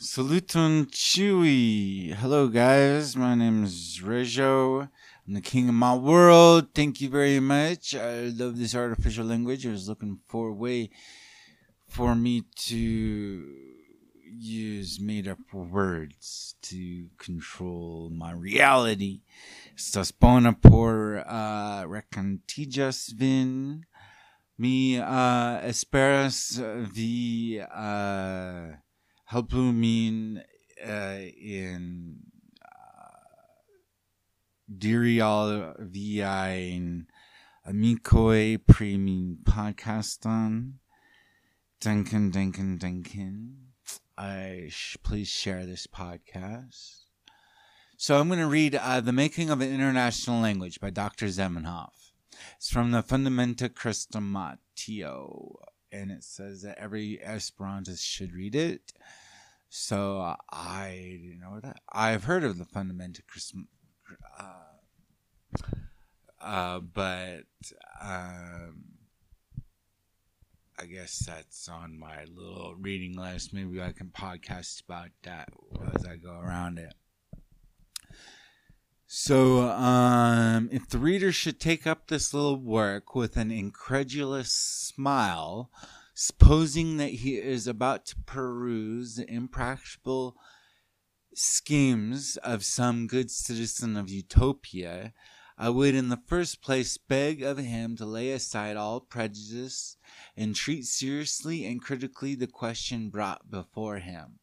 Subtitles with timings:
[0.00, 2.14] Saluton Chewy.
[2.14, 3.16] Hello, guys.
[3.16, 4.88] My name is Rejo.
[5.26, 6.68] I'm the king of my world.
[6.72, 7.96] Thank you very much.
[7.96, 9.66] I love this artificial language.
[9.66, 10.90] I was looking for a way
[11.88, 13.44] for me to
[14.24, 19.22] use made up words to control my reality.
[19.76, 23.84] Estas bona por uh, recantillas vin.
[24.56, 26.56] Mi uh, esperas
[26.92, 28.76] vi uh,
[29.32, 30.42] helpu min
[30.84, 32.16] uh, in
[32.62, 33.68] uh,
[34.66, 37.06] diri al viain
[37.66, 40.78] amicoi pri min podcaston.
[41.80, 43.56] Duncan, Duncan, Duncan.
[44.16, 47.04] I sh- please share this podcast.
[47.96, 51.26] So I'm going to read uh, "The Making of an International Language" by Dr.
[51.26, 51.90] Zamenhof.
[52.56, 55.56] It's from the Fundamenta Krestomatio,
[55.92, 58.92] and it says that every Esperantist should read it.
[59.70, 61.80] So I didn't know that.
[61.92, 63.54] I've heard of the Fundamenta Christ-
[64.38, 65.64] uh,
[66.40, 67.44] uh, but
[68.00, 68.84] um,
[70.78, 73.52] I guess that's on my little reading list.
[73.52, 75.48] Maybe I can podcast about that
[75.94, 76.94] as I go around it.
[79.10, 85.70] So, um, if the reader should take up this little work with an incredulous smile,
[86.12, 90.36] supposing that he is about to peruse the impracticable
[91.34, 95.14] schemes of some good citizen of Utopia,
[95.56, 99.96] I would in the first place beg of him to lay aside all prejudice
[100.36, 104.40] and treat seriously and critically the question brought before him.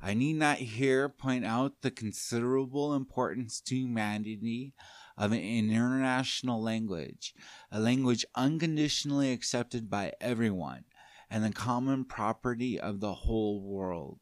[0.00, 4.74] I need not here point out the considerable importance to humanity
[5.16, 7.34] of an international language,
[7.72, 10.84] a language unconditionally accepted by everyone,
[11.28, 14.20] and the common property of the whole world.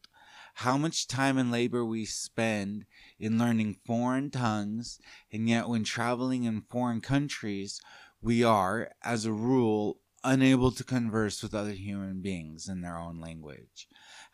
[0.55, 2.85] How much time and labor we spend
[3.19, 4.99] in learning foreign tongues,
[5.31, 7.79] and yet when traveling in foreign countries,
[8.19, 13.21] we are, as a rule, unable to converse with other human beings in their own
[13.21, 13.87] language.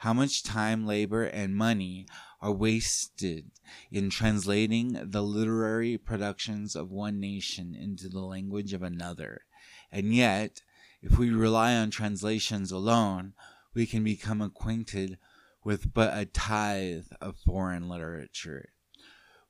[0.03, 2.07] How much time, labor, and money
[2.41, 3.51] are wasted
[3.89, 9.45] in translating the literary productions of one nation into the language of another.
[9.93, 10.61] And yet,
[11.01, 13.31] if we rely on translations alone,
[13.73, 15.19] we can become acquainted
[15.63, 18.73] with but a tithe of foreign literature.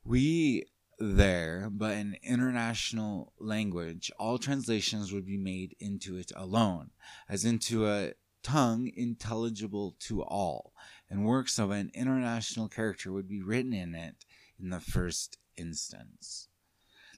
[0.04, 0.66] We
[1.00, 6.90] there, but in international language, all translations would be made into it alone,
[7.28, 8.12] as into a
[8.44, 10.72] tongue intelligible to all,
[11.10, 14.24] and works of an international character would be written in it
[14.60, 16.48] in the first instance.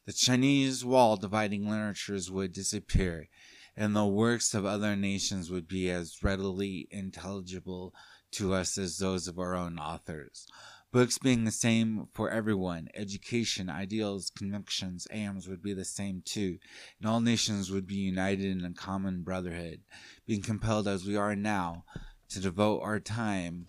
[0.07, 3.29] The Chinese wall dividing literatures would disappear,
[3.77, 7.93] and the works of other nations would be as readily intelligible
[8.33, 10.47] to us as those of our own authors.
[10.93, 16.59] Books being the same for everyone, education, ideals, convictions, aims would be the same too,
[16.99, 19.81] and all nations would be united in a common brotherhood,
[20.27, 21.85] being compelled as we are now
[22.29, 23.67] to devote our time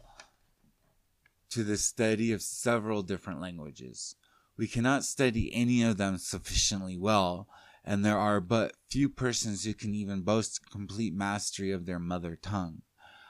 [1.50, 4.16] to the study of several different languages.
[4.58, 7.48] We cannot study any of them sufficiently well,
[7.84, 12.36] and there are but few persons who can even boast complete mastery of their mother
[12.36, 12.84] tongue.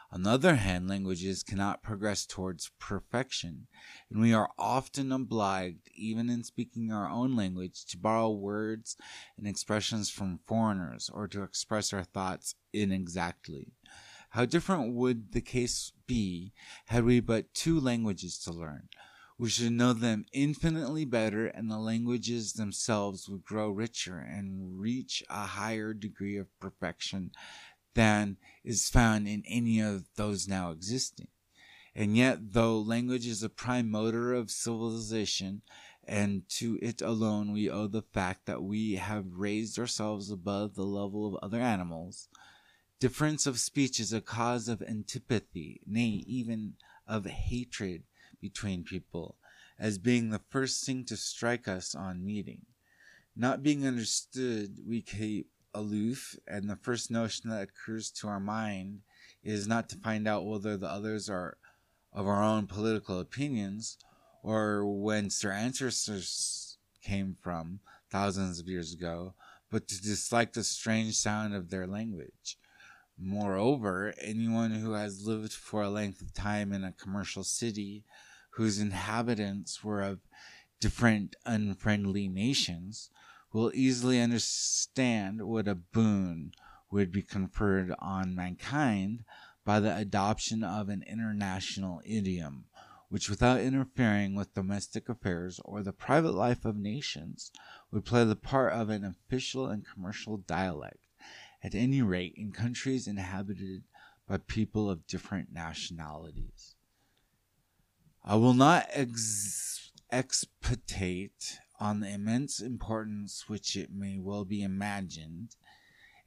[0.10, 3.68] On the other hand, languages cannot progress towards perfection,
[4.10, 8.96] and we are often obliged, even in speaking our own language, to borrow words
[9.38, 13.74] and expressions from foreigners, or to express our thoughts inexactly.
[14.30, 16.54] How different would the case be
[16.86, 18.88] had we but two languages to learn?
[19.40, 25.22] We should know them infinitely better, and the languages themselves would grow richer and reach
[25.30, 27.32] a higher degree of perfection
[27.98, 31.28] than is found in any of those now existing.
[31.96, 35.64] And yet, though language is a prime motor of civilization,
[36.08, 40.86] and to it alone we owe the fact that we have raised ourselves above the
[40.86, 42.30] level of other animals,
[43.00, 46.76] difference of speech is a cause of antipathy, nay, even
[47.08, 48.04] of hatred
[48.40, 49.38] between people,
[49.80, 52.62] as being the first thing to strike us on meeting.
[53.36, 59.02] Not being understood, we keep aloof, and the first notion that occurs to our mind
[59.44, 61.58] is not to find out whether the others are
[62.12, 63.98] of our own political opinions
[64.44, 67.80] or whence their ancestors came from
[68.10, 69.34] thousands of years ago,
[69.70, 72.58] but to dislike the strange sound of their language.
[73.20, 78.04] Moreover, anyone who has lived for a length of time in a commercial city
[78.52, 80.20] whose inhabitants were of
[80.80, 83.10] different unfriendly nations
[83.54, 86.52] will easily understand what a boon
[86.92, 89.24] would be conferred on mankind
[89.66, 92.66] by the adoption of an international idiom,
[93.10, 97.52] which, without interfering with domestic affairs or the private life of nations,
[97.92, 101.06] would play the part of an official and commercial dialect,
[101.64, 103.84] at any rate in countries inhabited
[104.28, 106.76] by people of different nationalities.
[108.24, 109.92] I will not ex-
[111.80, 115.56] on the immense importance which it may well be imagined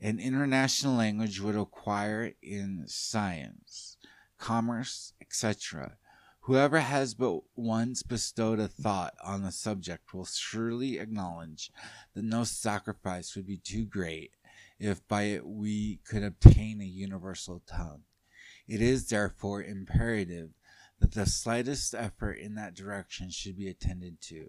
[0.00, 3.98] an international language would acquire in science,
[4.38, 5.96] commerce, etc.
[6.40, 11.70] Whoever has but once bestowed a thought on the subject will surely acknowledge
[12.14, 14.32] that no sacrifice would be too great
[14.78, 18.04] if by it we could obtain a universal tongue.
[18.66, 20.50] It is therefore imperative
[21.00, 24.48] that the slightest effort in that direction should be attended to.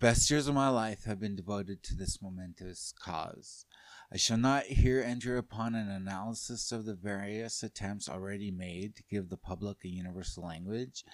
[0.00, 3.66] Best years of my life have been devoted to this momentous cause.
[4.12, 9.02] I shall not here enter upon an analysis of the various attempts already made to
[9.10, 11.04] give the public a universal language,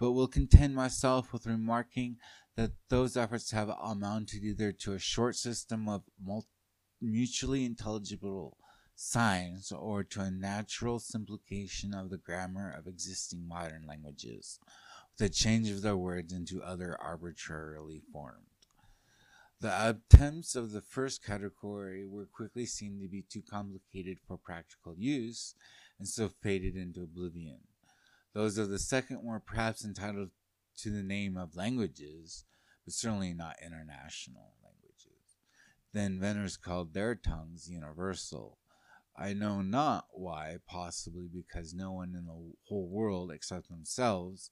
[0.00, 2.16] but will content myself with remarking
[2.56, 6.02] that those efforts have amounted either to a short system of
[7.00, 8.58] mutually intelligible
[8.96, 14.58] signs or to a natural simplification of the grammar of existing modern languages,
[15.20, 18.46] a change of their words into other arbitrarily formed.
[19.60, 24.94] The attempts of the first category were quickly seen to be too complicated for practical
[24.96, 25.54] use
[25.98, 27.60] and so faded into oblivion.
[28.34, 30.30] Those of the second were perhaps entitled
[30.78, 32.44] to the name of languages,
[32.84, 35.38] but certainly not international languages.
[35.92, 38.58] The inventors called their tongues universal.
[39.16, 44.50] I know not why, possibly because no one in the whole world except themselves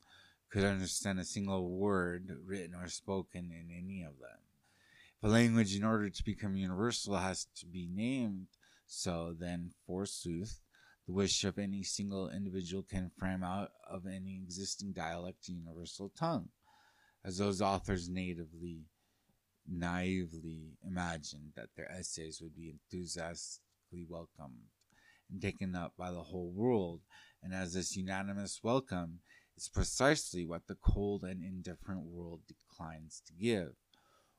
[0.52, 4.38] could understand a single word written or spoken in any of them.
[5.22, 8.48] The language, in order to become universal, has to be named
[8.86, 10.60] so, then, forsooth,
[11.06, 16.12] the wish of any single individual can frame out of any existing dialect a universal
[16.18, 16.50] tongue,
[17.24, 18.84] as those authors natively,
[19.66, 24.68] naively imagined that their essays would be enthusiastically welcomed
[25.30, 27.00] and taken up by the whole world,
[27.42, 29.20] and as this unanimous welcome
[29.56, 33.74] is precisely what the cold and indifferent world declines to give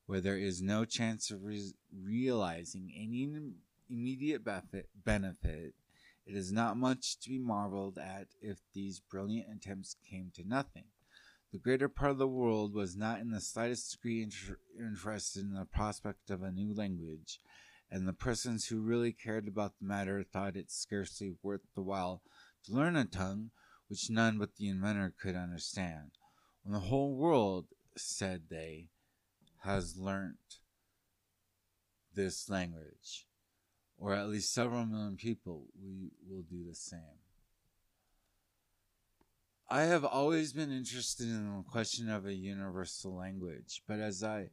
[0.06, 1.74] where there is no chance of re-
[2.04, 3.30] realizing any
[3.90, 5.74] immediate benefit,
[6.26, 10.86] it is not much to be marveled at if these brilliant attempts came to nothing.
[11.52, 15.54] The greater part of the world was not in the slightest degree inter- interested in
[15.54, 17.40] the prospect of a new language,
[17.92, 22.22] and the persons who really cared about the matter thought it scarcely worth the while
[22.66, 23.52] to learn a tongue
[23.94, 26.10] which none but the inventor could understand.
[26.64, 28.90] When the whole world, said they,
[29.60, 30.58] has learnt
[32.16, 33.28] this language,
[33.96, 37.20] or at least several million people, we will do the same.
[39.70, 44.50] I have always been interested in the question of a universal language, but as I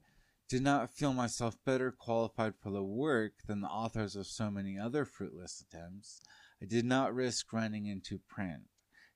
[0.51, 4.79] did not feel myself better qualified for the work than the authors of so many
[4.79, 6.21] other fruitless attempts,
[6.61, 8.65] I did not risk running into print.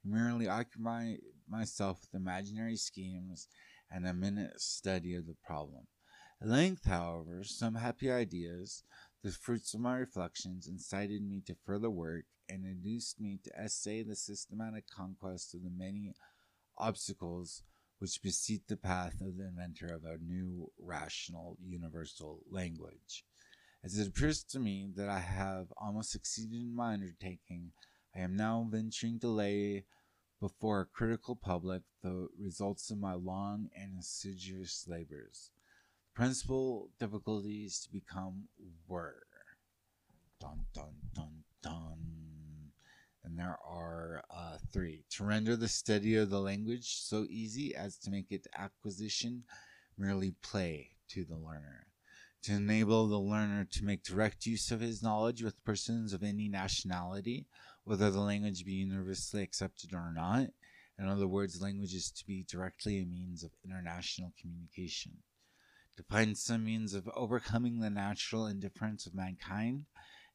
[0.05, 3.49] Merely occupied myself with imaginary schemes
[3.91, 5.87] and a minute study of the problem.
[6.43, 8.83] At length, however, some happy ideas,
[9.23, 14.03] the fruits of my reflections, incited me to further work and induced me to essay
[14.03, 16.13] the systematic conquest of the many
[16.77, 17.63] obstacles
[17.99, 23.25] which beset the path of the inventor of a new rational universal language.
[23.83, 27.73] As it appears to me that I have almost succeeded in my undertaking,
[28.17, 29.85] I am now venturing to lay
[30.41, 35.51] before a critical public the results of my long and assiduous labors.
[36.15, 38.45] Principal difficulties to become
[38.87, 39.27] were
[40.41, 41.99] dun dun dun dun.
[43.25, 45.05] And there are uh, three.
[45.13, 49.45] To render the study of the language so easy as to make its acquisition
[49.99, 51.87] merely play to the learner.
[52.45, 56.49] To enable the learner to make direct use of his knowledge with persons of any
[56.49, 57.47] nationality,
[57.85, 60.49] whether the language be universally accepted or not.
[60.99, 65.13] In other words, language is to be directly a means of international communication.
[65.97, 69.87] To find some means of overcoming the natural indifference of mankind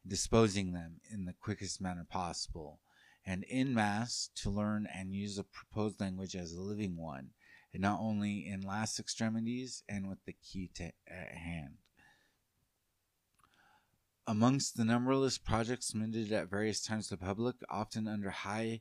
[0.08, 2.80] disposing them in the quickest manner possible,
[3.26, 7.32] and in mass to learn and use the proposed language as a living one,
[7.74, 11.78] and not only in last extremities and with the key to at hand.
[14.30, 18.80] Amongst the numberless projects submitted at various times to the public, often under high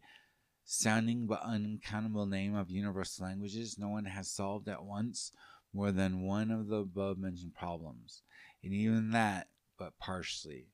[0.66, 5.32] sounding but uncountable name of universal languages, no one has solved at once
[5.72, 8.20] more than one of the above mentioned problems,
[8.62, 10.66] and even that but partially.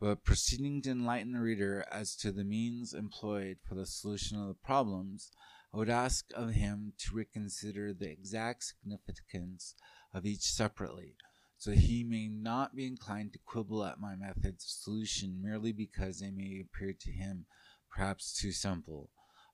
[0.00, 4.48] but proceeding to enlighten the reader as to the means employed for the solution of
[4.48, 5.30] the problems,
[5.72, 9.76] I would ask of him to reconsider the exact significance
[10.12, 11.14] of each separately,
[11.62, 16.18] so he may not be inclined to quibble at my methods of solution merely because
[16.18, 17.46] they may appear to him
[17.88, 19.10] perhaps too simple.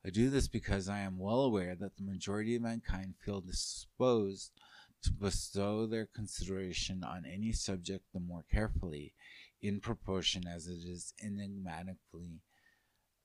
[0.06, 4.52] I do this because I am well aware that the majority of mankind feel disposed
[5.02, 9.12] to bestow their consideration on any subject the more carefully,
[9.60, 12.40] in proportion as it is enigmatically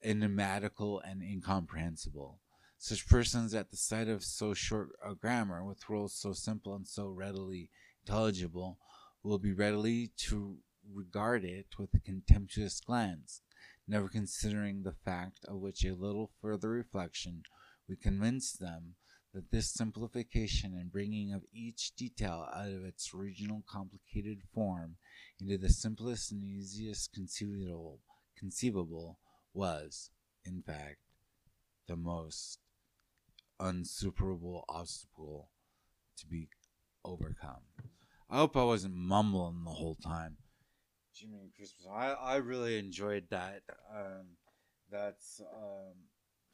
[0.03, 2.41] enigmatical and incomprehensible.
[2.79, 6.85] Such persons, at the sight of so short a grammar, with rules so simple and
[6.85, 7.69] so readily
[8.05, 8.77] intelligible,
[9.23, 10.57] will be ready to
[10.93, 13.41] regard it with a contemptuous glance,
[13.87, 17.43] never considering the fact of which a little further reflection
[17.87, 18.95] would convince them
[19.33, 24.95] that this simplification and bringing of each detail out of its original complicated form
[25.39, 27.99] into the simplest and easiest conceivable,
[28.37, 29.17] conceivable
[29.53, 30.11] was,
[30.45, 30.97] in fact,
[31.87, 32.59] the most
[33.59, 35.49] unsuperable obstacle
[36.17, 36.49] to be
[37.03, 37.61] overcome.
[38.33, 40.37] I hope I wasn't mumbling the whole time.
[41.15, 41.85] Jiminy Christmas.
[41.87, 43.61] I, I really enjoyed that.
[43.95, 44.25] Um,
[44.89, 45.93] that's um,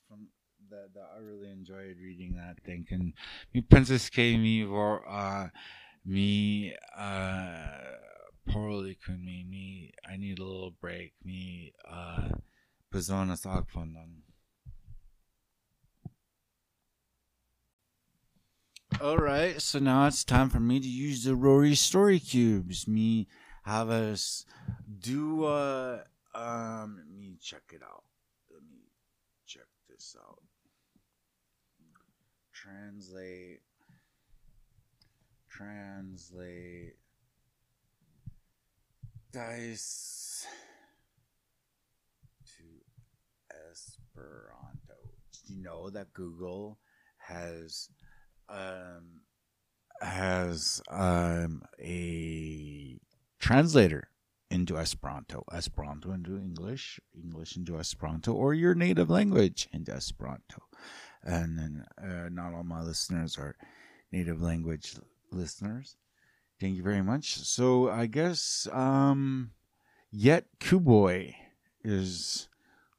[0.05, 0.27] from
[0.69, 2.85] that, that I really enjoyed reading that thing.
[2.91, 3.13] And
[3.53, 5.47] me Princess K me or uh
[6.05, 7.67] me uh
[8.49, 11.13] poorly me me I need a little break.
[11.23, 12.27] Me uh
[12.93, 14.23] angefangen.
[19.01, 22.85] All right, so now it's time for me to use the Rory story cubes.
[22.85, 23.29] Me
[23.63, 24.43] have us
[24.99, 25.99] do uh
[26.35, 28.03] um let me check it out.
[28.51, 28.79] Let me
[29.47, 30.41] check this out.
[32.51, 33.61] Translate
[35.49, 36.97] translate
[39.31, 40.45] dice
[42.45, 42.63] to
[43.71, 44.95] Esperanto.
[45.31, 46.79] Did you know that Google
[47.19, 47.89] has
[48.49, 49.21] um,
[50.01, 52.99] has um, a
[53.39, 54.09] translator
[54.51, 60.63] into Esperanto, Esperanto into English, English into Esperanto, or your native language into Esperanto.
[61.23, 63.55] And then uh, not all my listeners are
[64.11, 64.95] native language
[65.31, 65.97] listeners.
[66.59, 67.35] Thank you very much.
[67.35, 69.51] So I guess um,
[70.11, 71.35] yet kuboi
[71.83, 72.49] is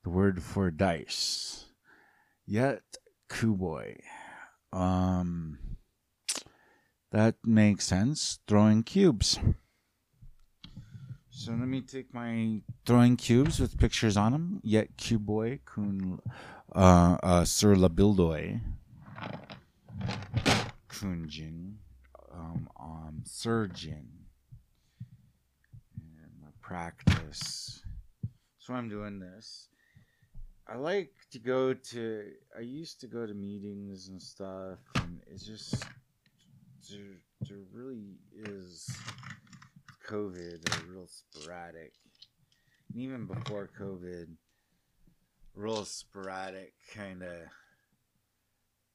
[0.05, 1.67] the word for dice.
[2.47, 2.83] Yet
[3.29, 4.01] kuboi.
[4.73, 5.59] Um,
[7.11, 8.39] that makes sense.
[8.47, 9.39] Throwing cubes.
[11.31, 14.61] So let me take my throwing cubes with pictures on them.
[14.63, 16.21] Yet cuboi kun
[16.75, 18.61] uh, uh, sur la bildoi
[20.89, 21.77] kunjin
[22.33, 24.07] um, um surgeon
[25.97, 27.83] and practice.
[28.59, 29.69] So I'm doing this.
[30.73, 32.31] I like to go to.
[32.57, 35.85] I used to go to meetings and stuff, and it's just
[36.89, 38.89] there, there really is
[40.09, 41.93] COVID real sporadic.
[42.89, 44.29] And even before COVID,
[45.57, 47.39] real sporadic kind of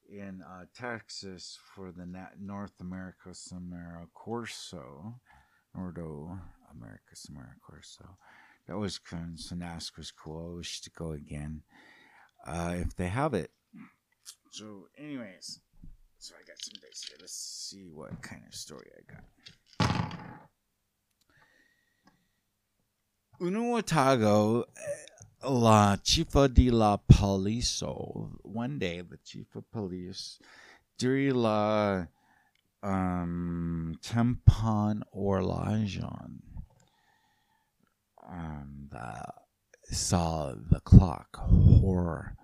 [0.09, 2.07] in uh, Texas for the
[2.41, 5.15] North America Samara Corso,
[5.77, 6.39] Nordo
[6.75, 8.17] America Samara Corso.
[8.67, 9.35] That was fun.
[9.37, 10.53] So NASC was cool.
[10.53, 11.63] I wish to go again
[12.47, 13.51] uh, if they have it.
[14.51, 15.61] So, anyways,
[16.19, 17.19] so I got some dice here.
[17.21, 19.25] Let's see what kind of story I got.
[23.41, 24.65] Uno Otago
[25.45, 28.31] La Chifa de la Poliso.
[28.43, 30.39] One day, the chief of police,
[30.99, 32.07] diri la
[32.83, 36.41] um, Tempon Orlajan,
[38.29, 41.37] um, the, saw the clock.
[41.37, 42.35] Hor,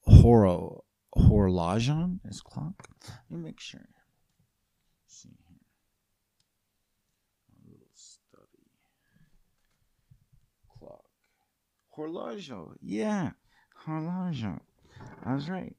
[0.00, 0.84] horo,
[1.16, 2.88] Horlajan is clock.
[3.30, 3.88] Let me make sure.
[11.96, 12.72] Horlojo.
[12.82, 13.30] Yeah,
[13.86, 14.60] Horlojo.
[15.24, 15.74] I was right.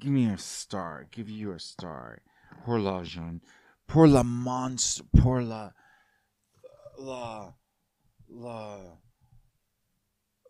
[0.00, 1.06] Give me a star.
[1.10, 2.22] Give you a star.
[2.66, 3.40] Horlojon.
[3.88, 5.04] Por la monster.
[5.16, 5.70] Por la.
[6.98, 7.54] La.
[8.28, 8.78] La.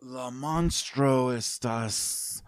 [0.01, 2.41] La monstro estas.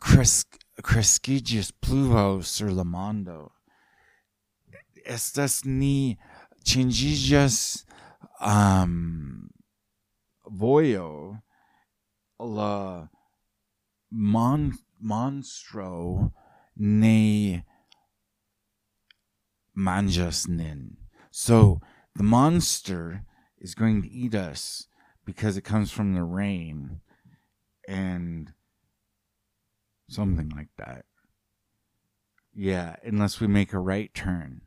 [0.00, 0.44] Cres,
[0.82, 3.52] cresquillos pluvo sur la mondo.
[5.04, 6.18] Estas ni
[6.64, 7.84] chingillas
[8.40, 9.48] um
[10.50, 11.42] voyo
[12.38, 13.08] la
[14.10, 14.72] mon,
[15.04, 16.32] monstro
[16.76, 17.64] ne
[19.76, 20.96] manjas nin.
[21.30, 21.80] So
[22.14, 23.24] the monster
[23.58, 24.86] is going to eat us
[25.24, 27.00] because it comes from the rain
[27.86, 28.52] and
[30.08, 31.04] something like that.
[32.54, 34.62] Yeah, unless we make a right turn.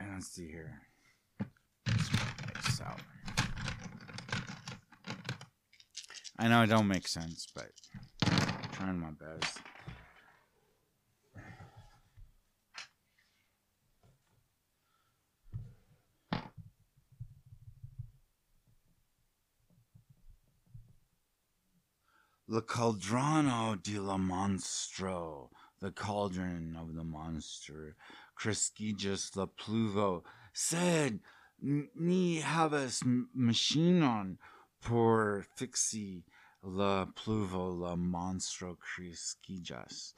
[0.00, 0.87] And let's see here.
[2.78, 3.02] South.
[6.38, 7.72] I know it don't make sense, but
[8.24, 9.58] I'm trying my best.
[22.46, 25.48] Le Caldrano di la Monstro,
[25.80, 27.96] the cauldron of the monster,
[28.38, 31.18] Crescigis la Pluvo, said,
[31.60, 33.02] Ni havas
[33.36, 34.36] machinon
[34.80, 36.24] por fixi
[36.62, 40.12] la pluvo la monstro crescijas.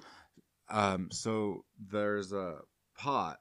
[0.69, 2.59] Um, so there's a
[2.97, 3.39] pot,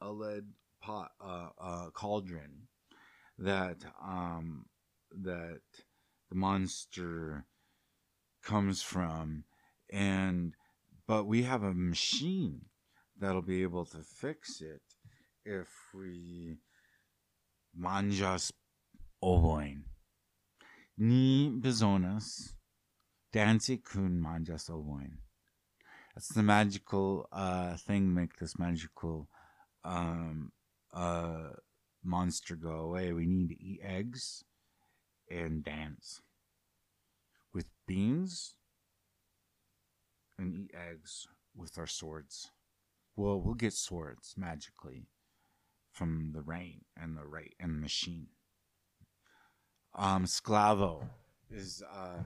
[0.00, 0.44] a lead
[0.80, 2.68] pot, uh, a cauldron
[3.38, 4.66] that um,
[5.10, 5.60] that
[6.30, 7.46] the monster
[8.42, 9.44] comes from
[9.90, 10.54] and
[11.06, 12.62] but we have a machine
[13.18, 14.82] that'll be able to fix it
[15.44, 16.58] if we
[17.78, 18.52] manjas
[19.22, 19.82] ovoin
[20.98, 22.54] ni bezonas
[23.32, 25.18] dancy kun manjas ovoin
[26.14, 29.28] that's the magical uh, thing make this magical
[29.84, 30.52] um,
[30.92, 31.50] uh,
[32.04, 33.12] monster go away.
[33.12, 34.44] We need to eat eggs
[35.30, 36.20] and dance
[37.54, 38.54] with beans
[40.38, 42.50] and eat eggs with our swords.
[43.16, 45.06] Well, we'll get swords magically
[45.92, 48.28] from the rain and the right and the machine.
[49.94, 51.08] Um, sclavo
[51.50, 52.22] is uh,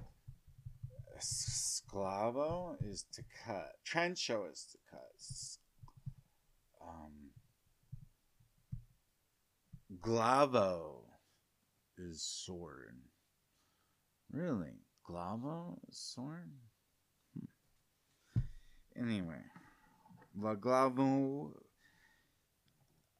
[1.20, 3.72] sclavo is to cut.
[3.84, 5.02] Trencho is to cut.
[6.80, 7.30] Um,
[10.00, 11.02] glavo
[11.98, 12.98] is sword.
[14.30, 14.84] Really?
[15.08, 16.52] Glavo is sword?
[17.36, 18.40] Hmm.
[19.00, 19.42] Anyway.
[20.38, 21.52] La Glavo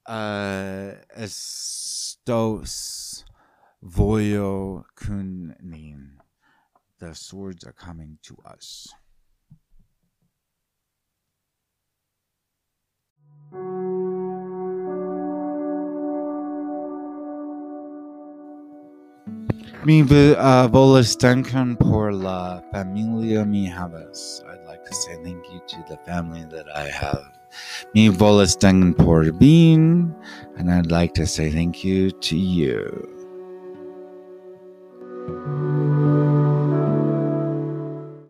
[0.08, 2.74] uh, estos
[3.82, 6.12] voyo kunin.
[6.98, 8.88] The swords are coming to us.
[19.84, 24.42] Mi uh, volas dankan por la familia mi havas.
[24.48, 27.38] I'd like to say thank you to the family that I have.
[27.94, 30.14] Mi volas dankan por being,
[30.56, 33.15] and I'd like to say thank you to you.